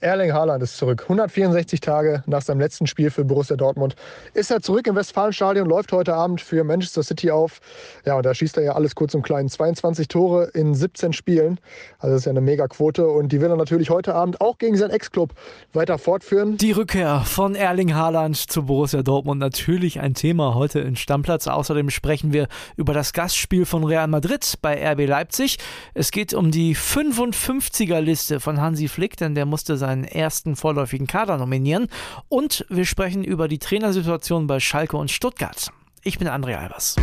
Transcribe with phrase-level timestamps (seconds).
[0.00, 1.04] Erling Haaland ist zurück.
[1.04, 3.96] 164 Tage nach seinem letzten Spiel für Borussia Dortmund
[4.34, 7.60] ist er zurück im Westfalenstadion, läuft heute Abend für Manchester City auf.
[8.04, 9.48] Ja, und da schießt er ja alles kurz und klein.
[9.48, 11.58] 22 Tore in 17 Spielen.
[11.98, 14.76] Also das ist ja eine Mega-Quote und die will er natürlich heute Abend auch gegen
[14.76, 15.32] seinen Ex-Club
[15.72, 16.58] weiter fortführen.
[16.58, 21.46] Die Rückkehr von Erling Haaland zu Borussia Dortmund natürlich ein Thema heute in Stammplatz.
[21.46, 25.56] Außerdem sprechen wir über das Gastspiel von Real Madrid bei RB Leipzig.
[25.94, 31.36] Es geht um die 55er-Liste von Hansi Flick, denn der musste seinen ersten vorläufigen Kader
[31.36, 31.88] nominieren.
[32.28, 35.70] Und wir sprechen über die Trainersituation bei Schalke und Stuttgart.
[36.02, 36.96] Ich bin André Albers.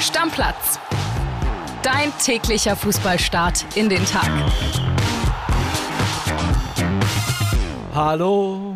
[0.00, 0.80] Stammplatz.
[1.82, 4.30] Dein täglicher Fußballstart in den Tag.
[7.94, 8.74] Hallo,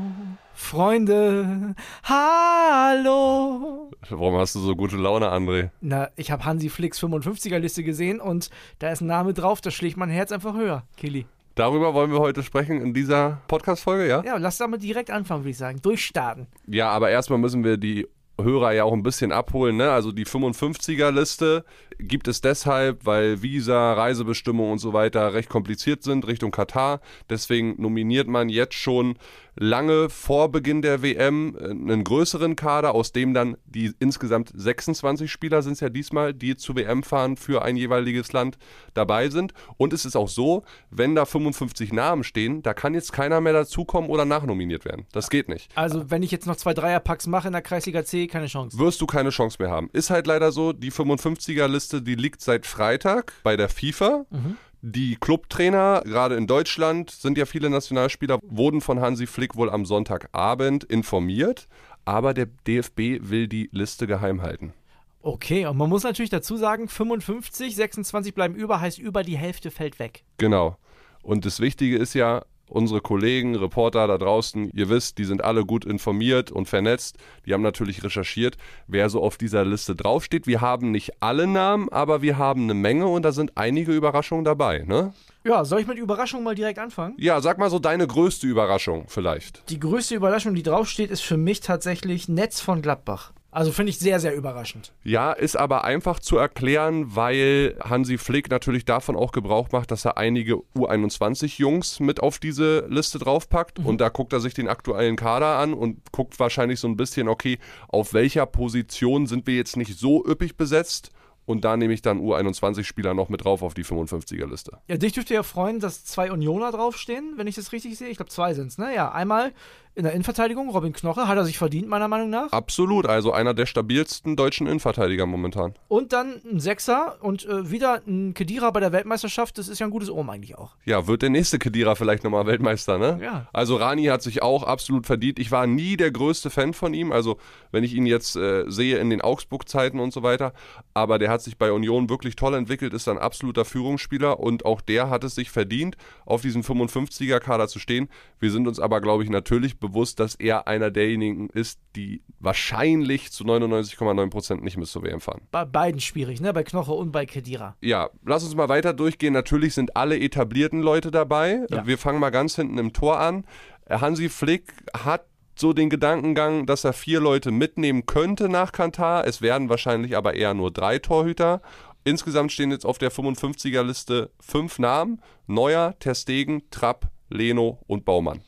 [0.53, 1.75] Freunde.
[2.05, 3.91] Hallo.
[4.11, 5.71] Warum hast du so gute Laune, André?
[5.81, 9.97] Na, ich habe Hansi Flicks 55er-Liste gesehen und da ist ein Name drauf, da schlägt
[9.97, 11.27] mein Herz einfach höher, Kili.
[11.59, 14.23] Darüber wollen wir heute sprechen in dieser Podcast-Folge, ja?
[14.25, 15.83] Ja, lass damit direkt anfangen, würde ich sagen.
[15.83, 16.47] Durchstarten.
[16.69, 18.07] Ja, aber erstmal müssen wir die
[18.41, 19.77] Hörer ja auch ein bisschen abholen.
[19.77, 19.91] Ne?
[19.91, 21.65] Also die 55er-Liste
[21.99, 27.01] gibt es deshalb, weil Visa, Reisebestimmungen und so weiter recht kompliziert sind Richtung Katar.
[27.29, 29.17] Deswegen nominiert man jetzt schon
[29.59, 35.31] lange vor Beginn der WM äh, einen größeren Kader, aus dem dann die insgesamt 26
[35.31, 38.57] Spieler sind es ja diesmal, die zur WM fahren für ein jeweiliges Land
[38.95, 39.53] dabei sind.
[39.77, 43.53] Und es ist auch so, wenn da 55 Namen stehen, da kann jetzt keiner mehr
[43.53, 45.07] dazukommen oder nachnominiert werden.
[45.13, 45.71] Das geht nicht.
[45.75, 48.79] Also wenn ich jetzt noch zwei Dreierpacks mache in der Kreisliga C, keine Chance.
[48.79, 49.91] Wirst du keine Chance mehr haben.
[49.93, 54.27] Ist halt leider so, die 55er-Liste, die liegt seit Freitag bei der FIFA.
[54.31, 54.57] Mhm.
[54.81, 59.85] Die Clubtrainer, gerade in Deutschland, sind ja viele Nationalspieler, wurden von Hansi Flick wohl am
[59.85, 61.67] Sonntagabend informiert,
[62.05, 64.73] aber der DFB will die Liste geheim halten.
[65.21, 69.71] Okay, und man muss natürlich dazu sagen, 55, 26 bleiben über, heißt über die Hälfte
[69.73, 70.23] fällt weg.
[70.37, 70.77] Genau.
[71.23, 75.65] Und das Wichtige ist ja, unsere Kollegen, Reporter da draußen, ihr wisst, die sind alle
[75.65, 77.17] gut informiert und vernetzt.
[77.47, 80.47] Die haben natürlich recherchiert, wer so auf dieser Liste draufsteht.
[80.47, 84.45] Wir haben nicht alle Namen, aber wir haben eine Menge und da sind einige Überraschungen
[84.45, 85.13] dabei, ne?
[85.45, 87.15] Ja, soll ich mit Überraschungen mal direkt anfangen?
[87.17, 89.71] Ja, sag mal so deine größte Überraschung vielleicht.
[89.71, 93.33] Die größte Überraschung, die draufsteht, ist für mich tatsächlich Netz von Gladbach.
[93.59, 94.93] Also finde ich sehr, sehr überraschend.
[95.03, 100.05] Ja, ist aber einfach zu erklären, weil Hansi Flick natürlich davon auch Gebrauch macht, dass
[100.05, 103.81] er einige U21-Jungs mit auf diese Liste draufpackt.
[103.81, 103.87] Mhm.
[103.87, 107.27] Und da guckt er sich den aktuellen Kader an und guckt wahrscheinlich so ein bisschen,
[107.27, 107.59] okay,
[107.89, 111.11] auf welcher Position sind wir jetzt nicht so üppig besetzt
[111.49, 114.79] und da nehme ich dann U21-Spieler noch mit drauf auf die 55er-Liste.
[114.87, 118.09] Ja, dich dürfte ja freuen, dass zwei Unioner draufstehen, wenn ich das richtig sehe.
[118.09, 118.95] Ich glaube, zwei sind es, ne?
[118.95, 119.53] Ja, einmal
[119.99, 122.53] in der Innenverteidigung, Robin Knoche, hat er sich verdient, meiner Meinung nach.
[122.53, 125.75] Absolut, also einer der stabilsten deutschen Innenverteidiger momentan.
[125.89, 129.87] Und dann ein Sechser und äh, wieder ein Kedira bei der Weltmeisterschaft, das ist ja
[129.87, 130.77] ein gutes Ohm eigentlich auch.
[130.85, 133.19] Ja, wird der nächste Kedira vielleicht nochmal Weltmeister, ne?
[133.21, 133.49] Ja.
[133.53, 135.41] Also Rani hat sich auch absolut verdient.
[135.41, 137.37] Ich war nie der größte Fan von ihm, also
[137.73, 140.53] wenn ich ihn jetzt äh, sehe in den Augsburg-Zeiten und so weiter,
[140.95, 144.81] aber der hat sich bei Union wirklich toll entwickelt, ist ein absoluter Führungsspieler und auch
[144.81, 148.09] der hat es sich verdient, auf diesem 55er-Kader zu stehen.
[148.39, 152.23] Wir sind uns aber, glaube ich, natürlich bewusst, bewusst, dass er einer derjenigen ist, die
[152.41, 155.43] wahrscheinlich zu 99,9% nicht mit zur WM fahren.
[155.51, 156.53] Bei beiden schwierig, ne?
[156.53, 157.77] Bei Knoche und bei Kedira.
[157.81, 159.33] Ja, lass uns mal weiter durchgehen.
[159.33, 161.67] Natürlich sind alle etablierten Leute dabei.
[161.71, 161.87] Ja.
[161.87, 163.45] Wir fangen mal ganz hinten im Tor an.
[163.89, 165.25] Hansi Flick hat
[165.57, 169.27] so den Gedankengang, dass er vier Leute mitnehmen könnte nach Kantar.
[169.27, 171.61] Es werden wahrscheinlich aber eher nur drei Torhüter.
[172.05, 178.41] Insgesamt stehen jetzt auf der 55er-Liste fünf Namen: Neuer, Testegen, Trapp, Leno und Baumann.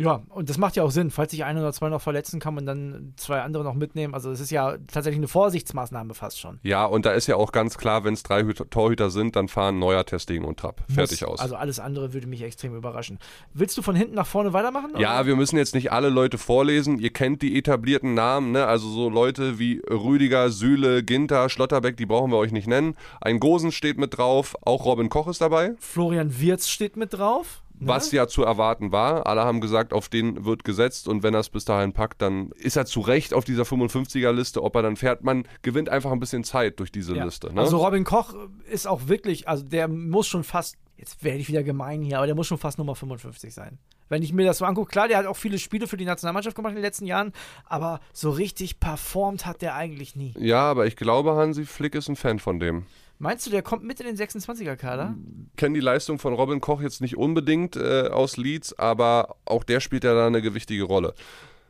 [0.00, 1.10] Ja, und das macht ja auch Sinn.
[1.10, 4.14] Falls sich ein oder zwei noch verletzen, kann man dann zwei andere noch mitnehmen.
[4.14, 6.58] Also es ist ja tatsächlich eine Vorsichtsmaßnahme fast schon.
[6.62, 9.78] Ja, und da ist ja auch ganz klar, wenn es drei Torhüter sind, dann fahren
[9.78, 10.82] Neuer, Testing und Trapp.
[10.88, 11.40] Fertig Muss, aus.
[11.40, 13.18] Also alles andere würde mich extrem überraschen.
[13.52, 14.92] Willst du von hinten nach vorne weitermachen?
[14.96, 15.26] Ja, oder?
[15.26, 16.98] wir müssen jetzt nicht alle Leute vorlesen.
[16.98, 18.64] Ihr kennt die etablierten Namen, ne?
[18.64, 22.96] Also so Leute wie Rüdiger, Sühle, Ginter, Schlotterbeck, die brauchen wir euch nicht nennen.
[23.20, 25.74] Ein Gosen steht mit drauf, auch Robin Koch ist dabei.
[25.78, 27.62] Florian Wirz steht mit drauf.
[27.80, 29.26] Was ja zu erwarten war.
[29.26, 32.50] Alle haben gesagt, auf den wird gesetzt und wenn er es bis dahin packt, dann
[32.52, 34.62] ist er zu Recht auf dieser 55er-Liste.
[34.62, 37.24] Ob er dann fährt, man gewinnt einfach ein bisschen Zeit durch diese ja.
[37.24, 37.52] Liste.
[37.52, 37.60] Ne?
[37.60, 38.34] Also Robin Koch
[38.70, 42.26] ist auch wirklich, also der muss schon fast, jetzt werde ich wieder gemein hier, aber
[42.26, 43.78] der muss schon fast Nummer 55 sein.
[44.10, 46.56] Wenn ich mir das so angucke, klar, der hat auch viele Spiele für die Nationalmannschaft
[46.56, 47.32] gemacht in den letzten Jahren,
[47.64, 50.34] aber so richtig performt hat der eigentlich nie.
[50.36, 52.86] Ja, aber ich glaube, Hansi Flick ist ein Fan von dem.
[53.22, 55.14] Meinst du, der kommt mit in den 26er-Kader?
[55.56, 59.80] Kenne die Leistung von Robin Koch jetzt nicht unbedingt äh, aus Leeds, aber auch der
[59.80, 61.12] spielt ja da eine gewichtige Rolle.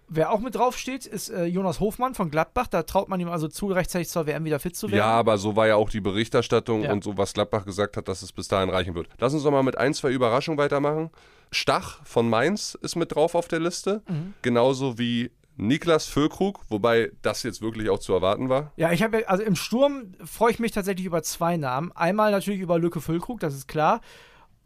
[0.07, 2.69] Wer auch mit drauf steht, ist äh, Jonas Hofmann von Gladbach.
[2.69, 4.99] Da traut man ihm also zu, rechtzeitig zur WM wieder fit zu werden.
[4.99, 6.93] Ja, aber so war ja auch die Berichterstattung Ja.
[6.93, 9.09] und so, was Gladbach gesagt hat, dass es bis dahin reichen wird.
[9.19, 11.11] Lass uns doch mal mit ein, zwei Überraschungen weitermachen.
[11.51, 14.03] Stach von Mainz ist mit drauf auf der Liste.
[14.09, 14.35] Mhm.
[14.43, 18.73] Genauso wie Niklas Füllkrug, wobei das jetzt wirklich auch zu erwarten war.
[18.77, 21.93] Ja, ich habe also im Sturm freue ich mich tatsächlich über zwei Namen.
[21.93, 24.01] Einmal natürlich über Lücke Füllkrug, das ist klar.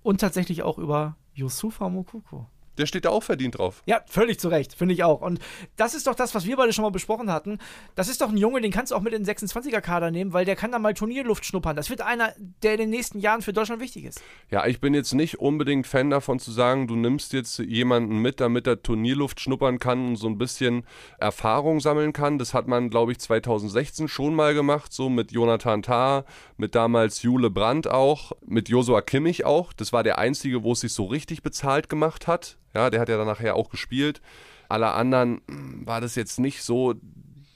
[0.02, 2.46] Und tatsächlich auch über Yusufa Mokoko.
[2.78, 3.82] Der steht da auch verdient drauf.
[3.86, 5.20] Ja, völlig zu Recht, finde ich auch.
[5.20, 5.38] Und
[5.76, 7.58] das ist doch das, was wir beide schon mal besprochen hatten.
[7.94, 10.44] Das ist doch ein Junge, den kannst du auch mit in den 26er-Kader nehmen, weil
[10.44, 11.76] der kann da mal Turnierluft schnuppern.
[11.76, 12.32] Das wird einer,
[12.62, 14.20] der in den nächsten Jahren für Deutschland wichtig ist.
[14.50, 18.40] Ja, ich bin jetzt nicht unbedingt Fan davon zu sagen, du nimmst jetzt jemanden mit,
[18.40, 20.84] damit er Turnierluft schnuppern kann und so ein bisschen
[21.18, 22.38] Erfahrung sammeln kann.
[22.38, 26.24] Das hat man, glaube ich, 2016 schon mal gemacht, so mit Jonathan Tah,
[26.56, 29.72] mit damals Jule Brandt auch, mit Josua Kimmich auch.
[29.72, 32.58] Das war der einzige, wo es sich so richtig bezahlt gemacht hat.
[32.74, 34.20] Ja, der hat ja dann nachher auch gespielt.
[34.68, 35.40] Alle anderen
[35.84, 36.94] war das jetzt nicht so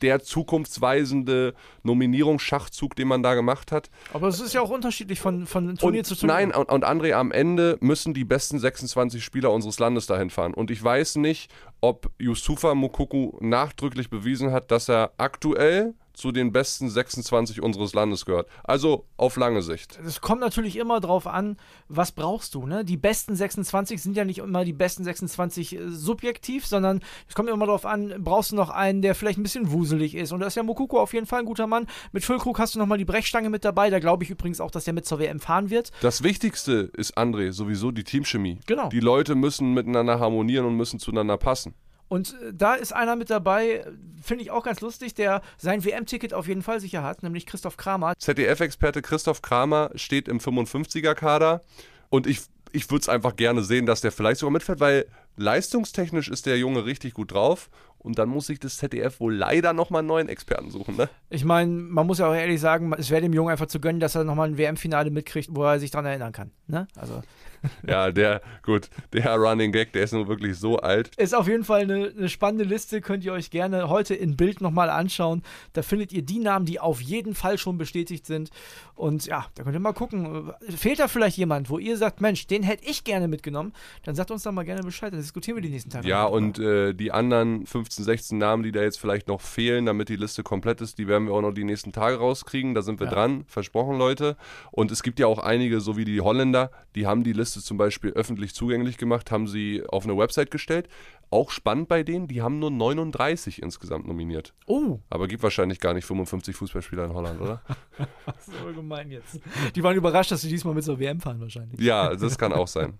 [0.00, 3.90] der zukunftsweisende Nominierungsschachzug, den man da gemacht hat.
[4.12, 6.34] Aber es ist ja auch unterschiedlich von, von Turnier Und, zu Turnier.
[6.34, 10.54] nein, und, und André, am Ende müssen die besten 26 Spieler unseres Landes dahin fahren.
[10.54, 11.50] Und ich weiß nicht,
[11.80, 18.26] ob Yusufa Mukuku nachdrücklich bewiesen hat, dass er aktuell zu den besten 26 unseres Landes
[18.26, 18.48] gehört.
[18.64, 19.98] Also auf lange Sicht.
[20.04, 21.56] es kommt natürlich immer drauf an,
[21.88, 22.66] was brauchst du.
[22.66, 22.84] Ne?
[22.84, 27.48] Die besten 26 sind ja nicht immer die besten 26 äh, subjektiv, sondern es kommt
[27.48, 30.32] immer darauf an, brauchst du noch einen, der vielleicht ein bisschen wuselig ist.
[30.32, 31.86] Und da ist ja Mokoko auf jeden Fall ein guter Mann.
[32.10, 33.88] Mit Füllkrug hast du nochmal die Brechstange mit dabei.
[33.88, 35.92] Da glaube ich übrigens auch, dass der mit zur WM fahren wird.
[36.00, 38.58] Das Wichtigste ist, André, sowieso die Teamchemie.
[38.66, 38.88] Genau.
[38.88, 41.74] Die Leute müssen miteinander harmonieren und müssen zueinander passen.
[42.08, 43.84] Und äh, da ist einer mit dabei,
[44.22, 47.76] finde ich auch ganz lustig, der sein WM-Ticket auf jeden Fall sicher hat, nämlich Christoph
[47.76, 48.14] Kramer.
[48.18, 51.62] ZDF-Experte Christoph Kramer steht im 55er-Kader
[52.08, 52.40] und ich,
[52.72, 55.06] ich würde es einfach gerne sehen, dass der vielleicht sogar mitfährt, weil
[55.36, 59.72] leistungstechnisch ist der Junge richtig gut drauf und dann muss sich das ZDF wohl leider
[59.72, 61.08] nochmal einen neuen Experten suchen, ne?
[61.30, 64.00] Ich meine, man muss ja auch ehrlich sagen, es wäre dem Jungen einfach zu gönnen,
[64.00, 66.50] dass er nochmal ein WM-Finale mitkriegt, wo er sich dran erinnern kann.
[66.66, 66.86] Ne?
[66.96, 67.22] Also
[67.86, 71.14] Ja, der, gut, der Running Gag, der ist nun wirklich so alt.
[71.16, 74.60] ist auf jeden Fall eine, eine spannende Liste, könnt ihr euch gerne heute in Bild
[74.60, 75.42] nochmal anschauen.
[75.72, 78.50] Da findet ihr die Namen, die auf jeden Fall schon bestätigt sind.
[78.94, 80.52] Und ja, da könnt ihr mal gucken.
[80.76, 83.72] Fehlt da vielleicht jemand, wo ihr sagt, Mensch, den hätte ich gerne mitgenommen?
[84.04, 86.06] Dann sagt uns doch mal gerne Bescheid, dann diskutieren wir die nächsten Tage.
[86.08, 90.08] Ja, und äh, die anderen 15, 16 Namen, die da jetzt vielleicht noch fehlen, damit
[90.08, 92.74] die Liste komplett ist, die werden wir auch noch die nächsten Tage rauskriegen.
[92.74, 93.12] Da sind wir Ja.
[93.14, 94.36] dran, versprochen, Leute.
[94.72, 97.76] Und es gibt ja auch einige, so wie die Holländer, die haben die Liste zum
[97.76, 100.88] Beispiel öffentlich zugänglich gemacht, haben sie auf eine Website gestellt.
[101.30, 104.54] Auch spannend bei denen, die haben nur 39 insgesamt nominiert.
[104.66, 107.62] Oh, Aber gibt wahrscheinlich gar nicht 55 Fußballspieler in Holland, oder?
[108.26, 109.40] das ist aber gemein jetzt.
[109.74, 111.80] Die waren überrascht, dass sie diesmal mit zur WM fahren wahrscheinlich.
[111.80, 112.98] ja, das kann auch sein.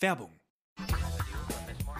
[0.00, 0.30] Werbung.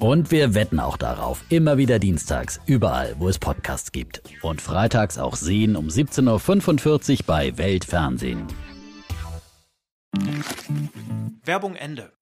[0.00, 1.44] Und wir wetten auch darauf.
[1.48, 4.20] Immer wieder dienstags, überall, wo es Podcasts gibt.
[4.42, 8.48] Und freitags auch sehen um 17.45 Uhr bei Weltfernsehen.
[11.44, 12.12] Werbung Ende.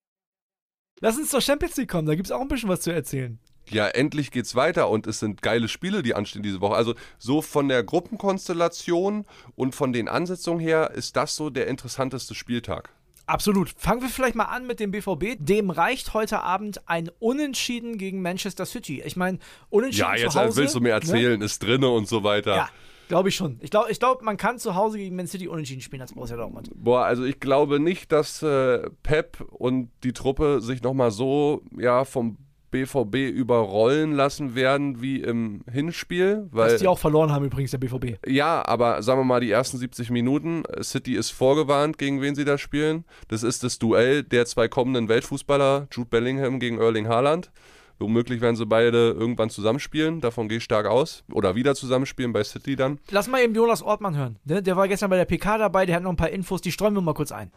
[0.99, 3.39] Lass uns zur Champions League kommen, da gibt es auch ein bisschen was zu erzählen.
[3.69, 6.75] Ja, endlich geht's weiter und es sind geile Spiele, die anstehen diese Woche.
[6.75, 12.35] Also so von der Gruppenkonstellation und von den Ansetzungen her ist das so der interessanteste
[12.35, 12.89] Spieltag.
[13.25, 13.73] Absolut.
[13.77, 15.37] Fangen wir vielleicht mal an mit dem BVB.
[15.39, 19.01] Dem reicht heute Abend ein Unentschieden gegen Manchester City.
[19.05, 19.39] Ich meine,
[19.69, 20.57] Unentschieden Ja, jetzt zu Hause.
[20.57, 20.95] willst du mir ne?
[20.95, 22.55] erzählen, ist drinne und so weiter.
[22.55, 22.69] Ja,
[23.07, 23.59] glaube ich schon.
[23.61, 26.35] Ich glaube, ich glaub, man kann zu Hause gegen Man City unentschieden spielen als Borussia
[26.35, 26.69] Dortmund.
[26.75, 32.03] Boah, also ich glaube nicht, dass äh, Pep und die Truppe sich nochmal so ja,
[32.03, 32.37] vom
[32.73, 36.47] BVB überrollen lassen werden wie im Hinspiel.
[36.51, 38.17] Weil, Dass die auch verloren haben übrigens, der BVB.
[38.27, 42.45] Ja, aber sagen wir mal, die ersten 70 Minuten, City ist vorgewarnt, gegen wen sie
[42.45, 43.05] da spielen.
[43.27, 47.51] Das ist das Duell der zwei kommenden Weltfußballer, Jude Bellingham gegen Erling Haaland.
[47.99, 51.23] Womöglich werden sie beide irgendwann zusammenspielen, davon gehe ich stark aus.
[51.31, 52.99] Oder wieder zusammenspielen bei City dann.
[53.11, 54.39] Lass mal eben Jonas Ortmann hören.
[54.45, 54.63] Ne?
[54.63, 56.95] Der war gestern bei der PK dabei, der hat noch ein paar Infos, die streuen
[56.95, 57.51] wir mal kurz ein.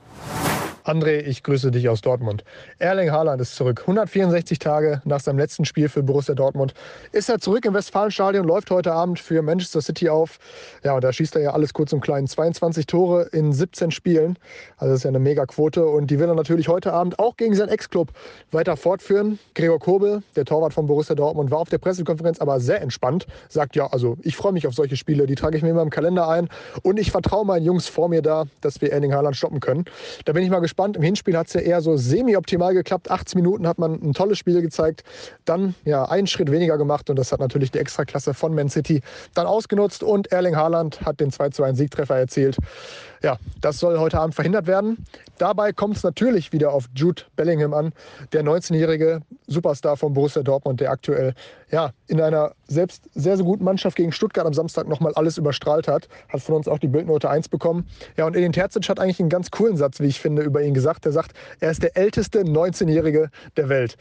[0.87, 2.45] André, ich grüße dich aus Dortmund.
[2.79, 3.81] Erling Haaland ist zurück.
[3.81, 6.75] 164 Tage nach seinem letzten Spiel für Borussia Dortmund
[7.11, 10.39] ist er zurück im Westfalenstadion, läuft heute Abend für Manchester City auf.
[10.85, 12.29] Ja, und da schießt er ja alles kurz und klein.
[12.29, 14.39] 22 Tore in 17 Spielen.
[14.77, 15.85] Also das ist ja eine Mega-Quote.
[15.85, 18.13] Und die will er natürlich heute Abend auch gegen seinen Ex-Club
[18.53, 19.41] weiter fortführen.
[19.57, 23.27] Gregor Kobel, der Torwart von Borussia Dortmund, war auf der Pressekonferenz aber sehr entspannt.
[23.49, 25.27] Sagt, ja, also ich freue mich auf solche Spiele.
[25.27, 26.49] Die trage ich mir immer im Kalender ein.
[26.85, 29.85] Und ich vertraue meinen Jungs vor mir da, dass wir Erling Haaland stoppen können.
[30.27, 30.97] Da bin ich mal gespannt gespannt.
[30.97, 33.11] Im Hinspiel hat es ja eher so semi-optimal geklappt.
[33.11, 35.05] 18 Minuten hat man ein tolles Spiel gezeigt.
[35.47, 39.01] Dann ja einen Schritt weniger gemacht und das hat natürlich die Extraklasse von Man City
[39.33, 42.59] dann ausgenutzt und Erling Haaland hat den 2 zu 1 Siegtreffer erzielt.
[43.23, 45.05] Ja, das soll heute Abend verhindert werden.
[45.39, 47.93] Dabei kommt es natürlich wieder auf Jude Bellingham an,
[48.33, 51.35] der 19-jährige Superstar von Borussia Dortmund, der aktuell
[51.71, 55.89] ja, in einer selbst sehr, sehr guten Mannschaft gegen Stuttgart am Samstag nochmal alles überstrahlt
[55.89, 56.09] hat.
[56.29, 57.87] Hat von uns auch die Bildnote 1 bekommen.
[58.17, 60.75] Ja, und Edin Terzic hat eigentlich einen ganz coolen Satz, wie ich finde, über ihn
[60.75, 61.07] gesagt.
[61.07, 63.97] Er sagt, er ist der älteste 19-Jährige der Welt.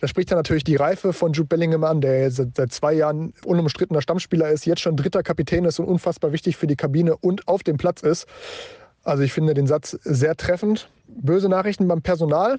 [0.00, 4.00] Da spricht er natürlich die Reife von Jude Bellingham an, der seit zwei Jahren unumstrittener
[4.00, 7.64] Stammspieler ist, jetzt schon dritter Kapitän ist und unfassbar wichtig für die Kabine und auf
[7.64, 8.26] dem Platz ist.
[9.08, 10.90] Also ich finde den Satz sehr treffend.
[11.06, 12.58] Böse Nachrichten beim Personal.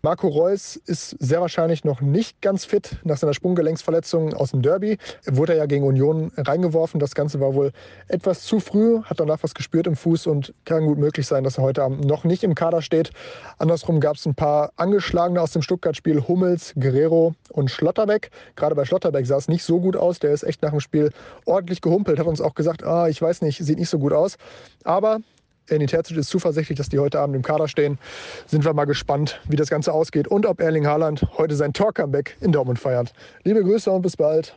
[0.00, 4.96] Marco Reus ist sehr wahrscheinlich noch nicht ganz fit nach seiner Sprunggelenksverletzung aus dem Derby.
[5.26, 6.98] Er wurde ja gegen Union reingeworfen.
[6.98, 7.72] Das Ganze war wohl
[8.08, 11.58] etwas zu früh, hat danach was gespürt im Fuß und kann gut möglich sein, dass
[11.58, 13.10] er heute Abend noch nicht im Kader steht.
[13.58, 18.30] Andersrum gab es ein paar Angeschlagene aus dem Stuttgart-Spiel, Hummels, Guerrero und Schlotterbeck.
[18.56, 20.20] Gerade bei Schlotterbeck sah es nicht so gut aus.
[20.20, 21.10] Der ist echt nach dem Spiel
[21.44, 24.38] ordentlich gehumpelt, hat uns auch gesagt, ah, ich weiß nicht, sieht nicht so gut aus.
[24.84, 25.18] Aber
[25.68, 27.98] Ernie Terzic ist zuversichtlich, dass die heute Abend im Kader stehen.
[28.46, 32.36] Sind wir mal gespannt, wie das Ganze ausgeht und ob Erling Haaland heute sein Tor-Comeback
[32.40, 33.12] in Dortmund feiert.
[33.44, 34.56] Liebe Grüße und bis bald.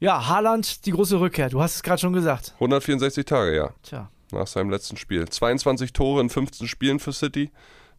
[0.00, 1.48] Ja, Haaland, die große Rückkehr.
[1.48, 2.52] Du hast es gerade schon gesagt.
[2.54, 3.70] 164 Tage, ja.
[3.82, 4.10] Tja.
[4.30, 5.28] Nach seinem letzten Spiel.
[5.28, 7.50] 22 Tore in 15 Spielen für City.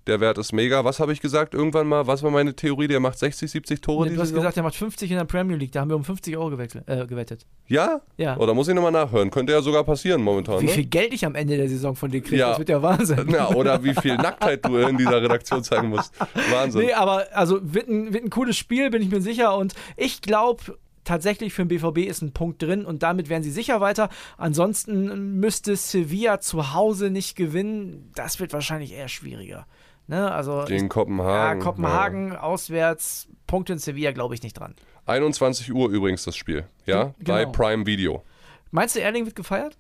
[0.08, 0.84] Der Wert ist mega.
[0.86, 2.08] Was habe ich gesagt irgendwann mal?
[2.08, 2.88] Was war meine Theorie?
[2.88, 4.42] Der macht 60, 70 Tore Nee, du hast Saison?
[4.42, 5.72] gesagt, er macht 50 in der Premier League.
[5.72, 7.46] Da haben wir um 50 Euro gewechselt, äh, gewettet.
[7.68, 8.02] Ja?
[8.18, 8.38] Ja.
[8.38, 9.30] Oder muss ich nochmal nachhören?
[9.30, 10.62] Könnte ja sogar passieren momentan.
[10.62, 10.72] Wie ne?
[10.72, 12.50] viel Geld ich am Ende der Saison von dir kriege, Ja.
[12.50, 13.30] das wird ja Wahnsinn.
[13.30, 16.14] Ja, oder wie viel Nacktheit du in dieser Redaktion zeigen musst.
[16.50, 16.82] Wahnsinn.
[16.86, 19.56] Nee, aber also wird ein, wird ein cooles Spiel, bin ich mir sicher.
[19.56, 23.52] Und ich glaube, tatsächlich für den BVB ist ein Punkt drin und damit wären sie
[23.52, 24.10] sicher weiter.
[24.38, 28.12] Ansonsten müsste Sevilla zu Hause nicht gewinnen.
[28.16, 29.68] Das wird wahrscheinlich eher schwieriger.
[30.10, 30.32] Ne?
[30.32, 31.60] Also Gegen ich, Kopenhagen.
[31.60, 34.74] ja, Kopenhagen auswärts, Punkte in Sevilla glaube ich nicht dran.
[35.06, 35.14] Ja.
[35.14, 36.66] 21 Uhr übrigens das Spiel.
[36.88, 37.14] Ja?
[37.20, 37.52] Bei Genau.
[37.52, 38.24] Prime Video.
[38.72, 39.78] Meinst du, Erling wird gefeiert?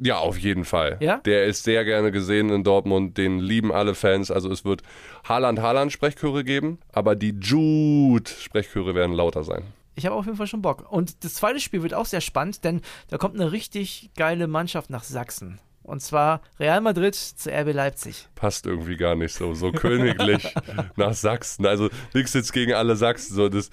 [0.00, 0.96] Ja, auf jeden Fall.
[1.00, 1.18] Ja?
[1.18, 4.30] Der ist sehr gerne gesehen in Dortmund, den lieben alle Fans.
[4.32, 4.82] Also es wird
[5.28, 9.62] Haaland-Haaland-Sprechchöre geben, aber die Jude-Sprechchöre werden lauter sein.
[9.94, 10.90] Ich habe auf jeden Fall schon Bock.
[10.90, 14.90] Und das zweite Spiel wird auch sehr spannend, denn da kommt eine richtig geile Mannschaft
[14.90, 15.60] nach Sachsen.
[15.90, 18.28] Und zwar Real Madrid zu RB Leipzig.
[18.36, 20.54] Passt irgendwie gar nicht so, so königlich
[20.96, 21.66] nach Sachsen.
[21.66, 23.34] Also nichts jetzt gegen alle Sachsen.
[23.34, 23.70] So, das,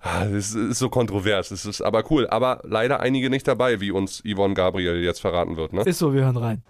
[0.00, 1.48] ah, das ist so kontrovers.
[1.48, 2.26] Das ist aber cool.
[2.26, 5.72] Aber leider einige nicht dabei, wie uns Yvonne Gabriel jetzt verraten wird.
[5.72, 5.84] Ne?
[5.86, 6.62] Ist so, wir hören rein.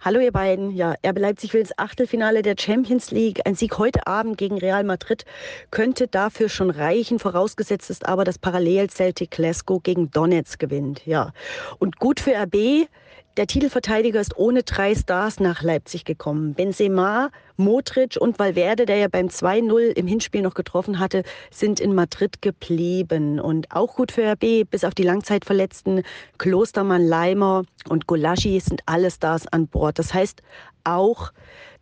[0.00, 0.72] Hallo ihr beiden.
[0.72, 3.46] Ja, RB Leipzig will ins Achtelfinale der Champions League.
[3.46, 5.24] Ein Sieg heute Abend gegen Real Madrid
[5.70, 7.20] könnte dafür schon reichen.
[7.20, 11.06] Vorausgesetzt ist aber, dass parallel Celtic Glasgow gegen Donetsk gewinnt.
[11.06, 11.32] Ja.
[11.78, 12.88] Und gut für RB.
[13.36, 16.54] Der Titelverteidiger ist ohne drei Stars nach Leipzig gekommen.
[16.54, 21.94] Benzema, Modric und Valverde, der ja beim 2-0 im Hinspiel noch getroffen hatte, sind in
[21.94, 23.38] Madrid geblieben.
[23.38, 26.02] Und auch gut für RB, bis auf die Langzeitverletzten
[26.38, 30.00] Klostermann, Leimer und Golaschi sind alle Stars an Bord.
[30.00, 30.42] Das heißt,
[30.82, 31.32] auch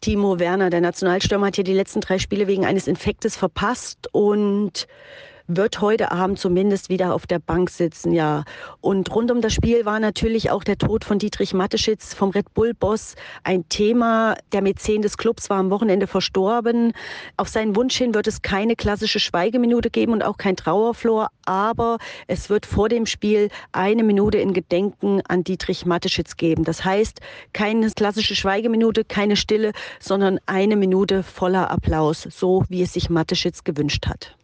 [0.02, 4.86] Timo Werner, der Nationalstürmer, hat hier die letzten drei Spiele wegen eines Infektes verpasst und
[5.48, 8.44] wird heute Abend zumindest wieder auf der Bank sitzen, ja.
[8.82, 12.52] Und rund um das Spiel war natürlich auch der Tod von Dietrich Mateschitz vom Red
[12.52, 14.36] Bull-Boss ein Thema.
[14.52, 16.92] Der Mäzen des Clubs war am Wochenende verstorben.
[17.38, 21.96] Auf seinen Wunsch hin wird es keine klassische Schweigeminute geben und auch kein Trauerflor, aber
[22.26, 26.64] es wird vor dem Spiel eine Minute in Gedenken an Dietrich Mateschitz geben.
[26.64, 27.20] Das heißt,
[27.54, 33.64] keine klassische Schweigeminute, keine Stille, sondern eine Minute voller Applaus, so wie es sich Mateschitz
[33.64, 34.37] gewünscht hat.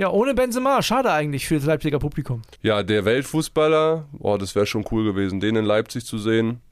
[0.00, 0.80] Ja, ohne Benzema.
[0.80, 2.40] Schade eigentlich für das Leipziger Publikum.
[2.62, 6.62] Ja, der Weltfußballer, oh, das wäre schon cool gewesen, den in Leipzig zu sehen.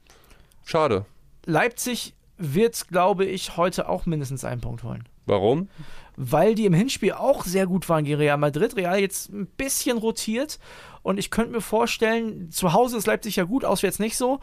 [0.65, 1.05] Schade.
[1.45, 5.07] Leipzig wird, glaube ich, heute auch mindestens einen Punkt holen.
[5.27, 5.69] Warum?
[6.15, 8.75] Weil die im Hinspiel auch sehr gut waren gegen Real Madrid.
[8.75, 10.57] Real jetzt ein bisschen rotiert.
[11.03, 14.39] Und ich könnte mir vorstellen, zu Hause ist Leipzig ja gut, auswärts nicht so,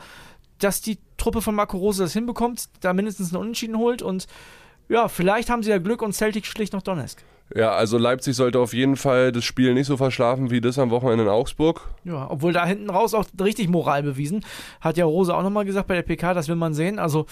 [0.60, 4.00] dass die Truppe von Marco Rose das hinbekommt, da mindestens einen Unentschieden holt.
[4.00, 4.28] Und
[4.88, 7.24] ja, vielleicht haben sie ja Glück und Celtic schlicht noch Donetsk.
[7.54, 10.90] Ja, also Leipzig sollte auf jeden Fall das Spiel nicht so verschlafen wie das am
[10.90, 11.82] Wochenende in Augsburg.
[12.04, 14.44] Ja, obwohl da hinten raus auch richtig Moral bewiesen.
[14.80, 16.98] Hat ja Rose auch nochmal gesagt bei der PK, das will man sehen.
[16.98, 17.26] Also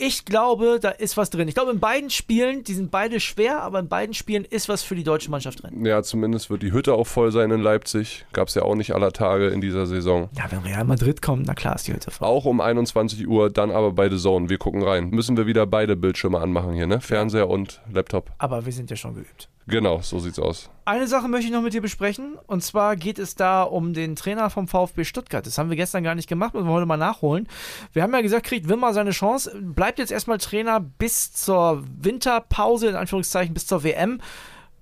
[0.00, 1.48] Ich glaube, da ist was drin.
[1.48, 4.84] Ich glaube, in beiden Spielen, die sind beide schwer, aber in beiden Spielen ist was
[4.84, 5.84] für die deutsche Mannschaft drin.
[5.84, 8.24] Ja, zumindest wird die Hütte auch voll sein in Leipzig.
[8.32, 10.28] Gab es ja auch nicht aller Tage in dieser Saison.
[10.36, 12.28] Ja, wenn Real Madrid kommt, na klar ist die Hütte voll.
[12.28, 14.48] Auch um 21 Uhr, dann aber bei The Zone.
[14.48, 15.10] Wir gucken rein.
[15.10, 17.00] Müssen wir wieder beide Bildschirme anmachen hier, ne?
[17.00, 18.30] Fernseher und Laptop.
[18.38, 19.48] Aber wir sind ja schon geübt.
[19.68, 20.70] Genau, so sieht's aus.
[20.86, 22.38] Eine Sache möchte ich noch mit dir besprechen.
[22.46, 25.46] Und zwar geht es da um den Trainer vom VfB Stuttgart.
[25.46, 27.46] Das haben wir gestern gar nicht gemacht, müssen wir heute mal nachholen.
[27.92, 29.54] Wir haben ja gesagt, kriegt Wimmer seine Chance.
[29.60, 34.22] Bleibt jetzt erstmal Trainer bis zur Winterpause, in Anführungszeichen, bis zur WM.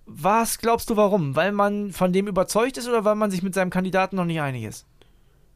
[0.06, 1.34] Was glaubst du, warum?
[1.34, 4.40] Weil man von dem überzeugt ist oder weil man sich mit seinem Kandidaten noch nicht
[4.40, 4.86] einig ist?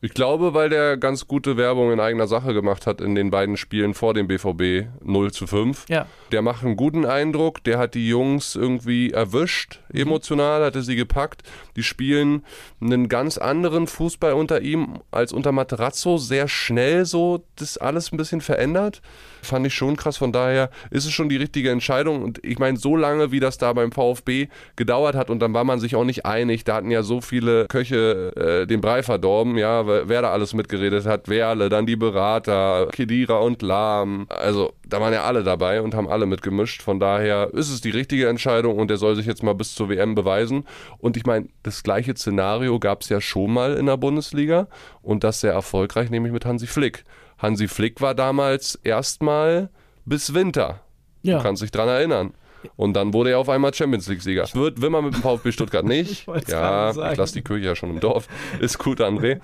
[0.02, 3.58] Ich glaube, weil der ganz gute Werbung in eigener Sache gemacht hat in den beiden
[3.58, 5.84] Spielen vor dem BVB 0 zu 5.
[5.90, 6.06] Ja.
[6.32, 11.42] Der macht einen guten Eindruck, der hat die Jungs irgendwie erwischt, emotional, hatte sie gepackt.
[11.76, 12.44] Die spielen
[12.80, 18.16] einen ganz anderen Fußball unter ihm als unter Materazzo, sehr schnell so, das alles ein
[18.16, 19.02] bisschen verändert.
[19.42, 22.22] Fand ich schon krass, von daher ist es schon die richtige Entscheidung.
[22.22, 25.64] Und ich meine, so lange, wie das da beim VfB gedauert hat und dann war
[25.64, 29.58] man sich auch nicht einig, da hatten ja so viele Köche äh, den Brei verdorben,
[29.58, 34.26] ja, wer da alles mitgeredet hat, Werle, dann die Berater, Kedira und Lahm.
[34.28, 36.82] Also da waren ja alle dabei und haben alle mitgemischt.
[36.82, 39.88] Von daher ist es die richtige Entscheidung und der soll sich jetzt mal bis zur
[39.88, 40.64] WM beweisen.
[40.98, 44.68] Und ich meine, das gleiche Szenario gab es ja schon mal in der Bundesliga
[45.02, 47.04] und das sehr erfolgreich, nämlich mit Hansi Flick.
[47.38, 49.70] Hansi Flick war damals erstmal
[50.04, 50.80] bis Winter.
[51.22, 51.38] Ja.
[51.38, 52.34] Du kannst dich dran erinnern.
[52.76, 54.46] Und dann wurde er auf einmal Champions League-Sieger.
[54.52, 56.28] Wird Wimmer mit dem VfB Stuttgart nicht.
[56.28, 58.28] Ich ja, ich lasse die Kirche ja schon im Dorf.
[58.60, 59.40] Ist gut, André.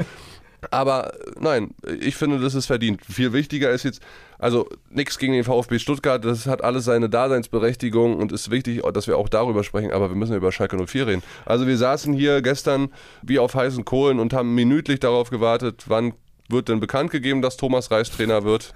[0.70, 1.70] Aber nein,
[2.00, 3.00] ich finde, das ist verdient.
[3.04, 4.00] Viel wichtiger ist jetzt,
[4.38, 9.06] also nichts gegen den VfB Stuttgart, das hat alles seine Daseinsberechtigung und ist wichtig, dass
[9.06, 11.22] wir auch darüber sprechen, aber wir müssen über Schalke 04 reden.
[11.44, 12.88] Also wir saßen hier gestern
[13.22, 16.14] wie auf heißen Kohlen und haben minütlich darauf gewartet, wann
[16.48, 18.74] wird denn bekannt gegeben, dass Thomas Reis Trainer wird.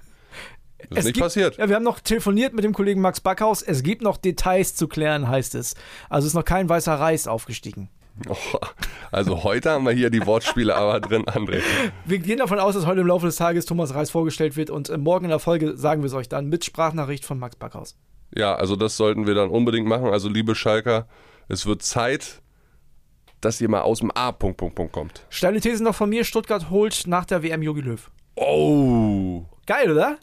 [0.89, 1.57] Das ist Es nicht gibt- passiert.
[1.57, 3.61] Ja, wir haben noch telefoniert mit dem Kollegen Max Backhaus.
[3.61, 5.75] Es gibt noch Details zu klären, heißt es.
[6.09, 7.89] Also ist noch kein weißer Reis aufgestiegen.
[8.27, 8.35] Oh,
[9.11, 11.61] also heute haben wir hier die Wortspiele aber drin, André.
[12.05, 14.89] Wir gehen davon aus, dass heute im Laufe des Tages Thomas Reis vorgestellt wird und
[14.89, 17.97] äh, morgen in der Folge sagen wir es euch dann mit Sprachnachricht von Max Backhaus.
[18.35, 20.07] Ja, also das sollten wir dann unbedingt machen.
[20.07, 21.07] Also liebe Schalker,
[21.47, 22.41] es wird Zeit,
[23.41, 24.31] dass ihr mal aus dem A.
[24.31, 25.25] Punkt, Punkt, Punkt kommt.
[25.29, 28.11] Steile These noch von mir: Stuttgart holt nach der WM Jogi Löw.
[28.35, 30.17] Oh, Geil, oder?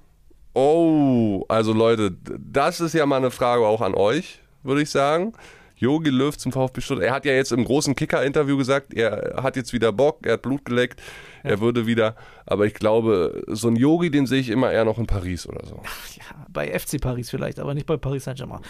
[0.55, 5.33] oh, also Leute, das ist ja mal eine Frage auch an euch, würde ich sagen.
[5.79, 7.09] Jogi Löw zum VfB Stuttgart.
[7.09, 10.43] Er hat ja jetzt im großen Kicker-Interview gesagt, er hat jetzt wieder Bock, er hat
[10.43, 11.01] Blut geleckt,
[11.43, 12.17] er würde wieder.
[12.47, 15.65] Aber ich glaube, so ein Yogi, den sehe ich immer eher noch in Paris oder
[15.67, 15.83] so.
[16.17, 18.61] Ja, bei FC Paris vielleicht, aber nicht bei Paris Saint-Germain.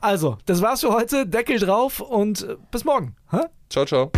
[0.00, 1.26] Also, das war's für heute.
[1.26, 3.16] Deckel drauf und äh, bis morgen.
[3.30, 3.40] Hä?
[3.68, 4.10] Ciao, ciao.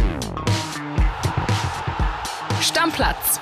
[2.61, 3.41] Stammplatz.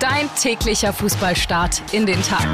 [0.00, 2.46] Dein täglicher Fußballstart in den Tag.